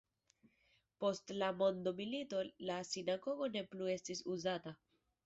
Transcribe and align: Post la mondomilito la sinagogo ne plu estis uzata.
Post 1.03 1.33
la 1.41 1.49
mondomilito 1.59 2.39
la 2.71 2.79
sinagogo 2.93 3.51
ne 3.57 3.63
plu 3.75 3.91
estis 3.97 4.23
uzata. 4.39 4.75